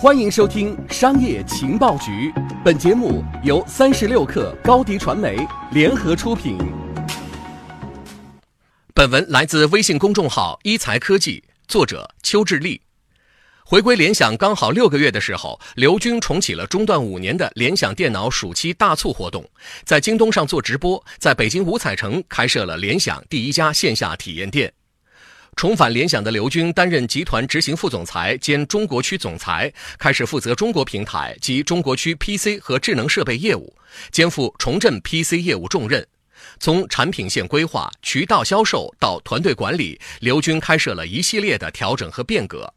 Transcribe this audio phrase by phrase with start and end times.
[0.00, 2.30] 欢迎收听《商业情报局》，
[2.64, 5.36] 本节目由三十六克高低传媒
[5.72, 6.56] 联合出品。
[8.94, 12.80] 本文来自微信公众号“一财科技”，作者邱志立。
[13.64, 19.44] 回归联想刚好六个月的时候，刘军重启了中断五年的联想电脑暑期大促活动，
[19.84, 24.72] 在京东上做直播，在北京五彩城开设了联想第一家线下体验店。
[25.58, 33.76] 重返联想的刘军担任集团执行副总裁兼中国区总裁，开始负责中国平台及中国区 PC 和智能设备业务，
[34.12, 36.06] 肩负重振 PC 业务重任。
[36.60, 42.72] 从产品线规划、渠道销售到团队管理，刘军开设了一系列的调整和变革。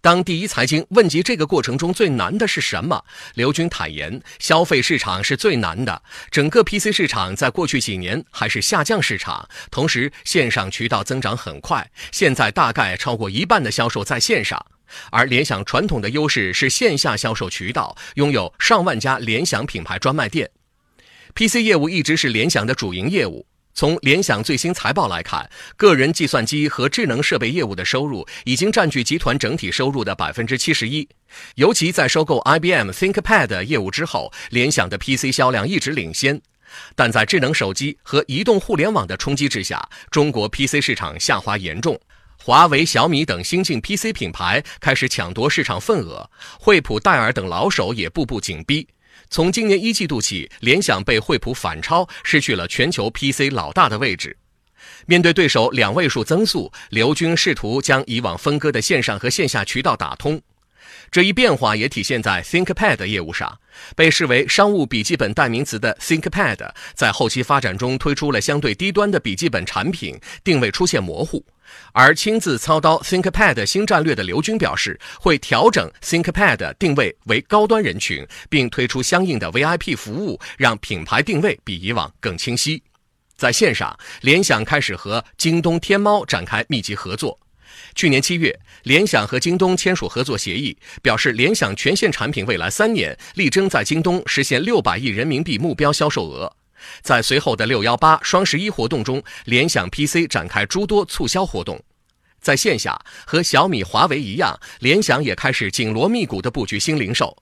[0.00, 6.02] 当第一财经问及这个过程中最难的是什么，刘军坦言，消费市场是最难的。
[6.30, 14.64] 整个 PC 市场在过去几年还是下降市场，同时线上渠道增长很快，现在大概超过一半的销售在线上。
[15.10, 20.50] 而联想传统的优势是线下销售渠道，拥有上万家联想品牌专卖店
[21.34, 23.46] ，PC 业务一直是联想的主营业务。
[23.72, 31.08] 从联想最新财报来看，个人计算机和智能设备业务的收入已经占据集团整体收入的百分之七十一。
[31.54, 36.40] 尤其在收购 IBM ThinkPad 业务之后，联想的 PC 销量一直领先。
[36.94, 41.98] 但在智能手机和移动互联网的冲击之下，中国 PC 市场下滑严重。
[42.36, 48.86] 华为、小米等新晋 PC 品牌开始抢夺市场份额，惠普、戴尔等老手也步步紧逼。
[49.32, 54.36] 从今年一季度起，联想被惠普反超，失去了全球 PC 老大的位置。
[55.06, 60.42] 面对对手两位数增速，刘军试图将以往分割的线上和线下渠道打通。
[61.10, 63.58] 这一变化也体现在 ThinkPad 业务上。
[63.96, 71.44] 被视为商务笔记本代名词的 ThinkPad，在后期发展中推出了相对低端的笔记本产品，定位出现模糊。
[71.92, 82.82] 而亲自操刀 ThinkPad 新战略的刘军表示，会调整 ThinkPad 定位为高端人群，并推出相应的 VIP 服务，让品牌定位比以往更清晰。
[83.36, 87.38] 在线上，联想开始和京东、天猫展开密集合作。
[87.94, 96.50] 去年七月，联想和京东签署合作协议，表示联想全线产品未来三年力争在京东实现六百亿人民币目标销售额。
[97.02, 101.78] 在随后的六幺八、双十一活动中，联想 PC 展开诸多促销活动。
[102.40, 107.36] 在线下，和小米、华为一样，联想也开始紧锣密鼓地布局新零售。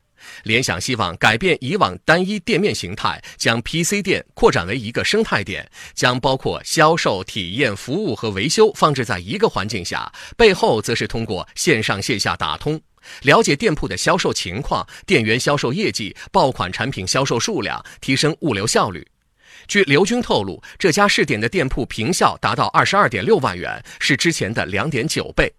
[0.44, 12.80] 联想希望改变以往单一店面形态，将 PC 店扩展为一个生态店，将包括销售、体验、服务和维修放置在一个环境下，背后则是通过线上线下打通。
[13.22, 19.06] 了解店铺的销售情况、店员销售业绩、爆款产品销售数量，提升物流效率。
[19.66, 25.52] 据刘军透露，这家试点的店铺平效达到二十二点六万元，是之前的两点九倍。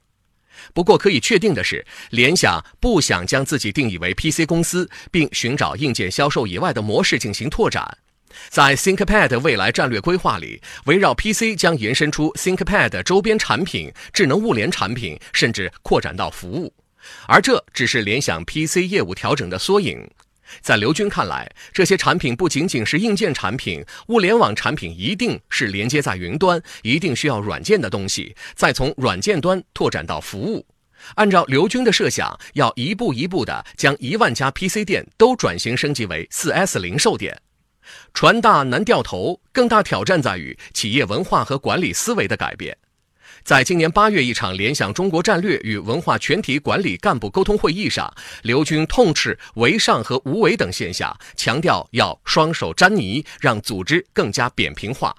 [0.74, 7.98] 不过可以确定的是，联想不想将自己定义为 PC 公司，并寻找硬件销售以外的模式进行拓展。
[8.50, 16.74] 在 ThinkPad 未来战略规划里，围绕 PC 将延伸出 ThinkPad 周边产品、智能物联产品，甚至扩展到服务。
[17.28, 20.08] 而这只是联想 PC 业务调整的缩影。
[20.62, 30.66] 在刘军看来，这些产品不仅仅是硬件产品，物联网产品一定是连接在云端，一定需要软件的东西，再从软件端拓展到服务。
[31.16, 37.42] 按照刘军的设想，要一步一步的将一万家 PC 店都转型升级为 4S 零售店。
[38.14, 42.78] 船大难掉头，更大挑战在于企业文化和管理思维的改变。
[43.44, 48.14] 在今年八月一场联想中国战略与文化全体管理干部沟通会议上，
[48.44, 55.16] 刘军痛斥为上和无为等现象，强调要双手沾泥，让组织更加扁平化。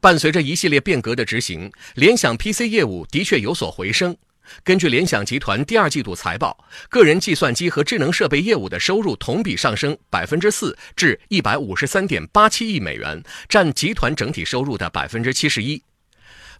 [0.00, 4.16] 伴随着一系列变革的执行，联想 PC 业务的确有所回升。
[4.64, 15.80] 根据联想集团第二季度财报，个人计算机和智能设备业务的收入同比上升百分之四，至一百五十三点八七亿美元，占集团整体收入的百分之七十一。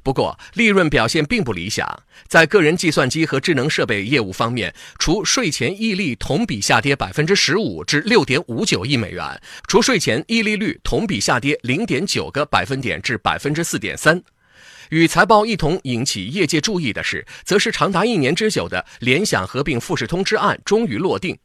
[0.03, 2.03] 不过，利润表现并不理想。
[2.27, 14.21] 在个人计算机和智能设备业务方面，除税前溢利同比下跌百分之十五至六点五九亿美元，除税前溢利率同比下跌零点九个百分点至百分之四点三。
[14.91, 21.39] 与财报一同引起业界注意的是，则是长达一年之久的联想合并富士通之案终于落定。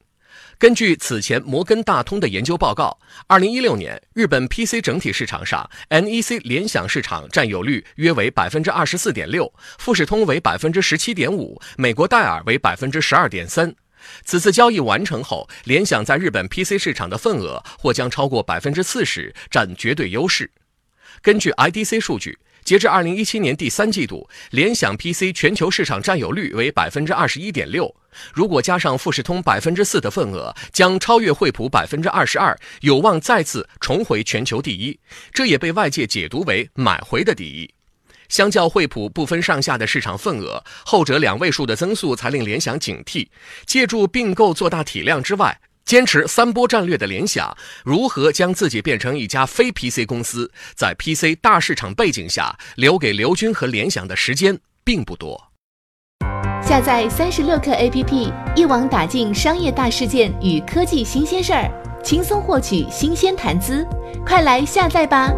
[0.59, 13.75] 根据此前摩根大通的研究报告，二零一六年日本 PC 整体市场上，NEC 联想市场占有率约为百分之二十四点六，富士通为百分之十七点五，美国戴尔为百分之十二点三。
[14.25, 20.50] 此次交易完成后，联想在日本 PC 市场的份额或将超过百分之四十，占绝对优势。
[21.21, 22.39] 根据 IDC 数据。
[22.68, 27.96] 截至二零一七年第三季度，联想 PC 全球市场占有率为百分之二十一点六。
[28.34, 35.00] 如果加上富士通百分之四的份额，将超越惠普百分之二十二，有望再次重回全球第一。
[35.31, 37.74] 这也被外界解读为买回的第一。
[38.28, 43.25] 相较惠普不分上下的市场份额，后者两位数的增速才令联想警惕。
[43.66, 47.56] 借助并购做大体量之外，坚持三波战略的联想，
[47.86, 50.51] 如何将自己变成一家非 PC 公司？
[50.75, 55.42] 在 PC 大市场背景下，留给刘军和联想的时间并不多。
[56.62, 61.72] 下载三十六课 APP，一网打尽商业大事件与科技新鲜事儿，
[62.04, 63.88] 轻松获取新鲜谈资。
[64.25, 65.33] 快来下载吧！